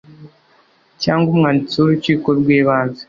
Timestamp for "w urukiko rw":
1.77-2.47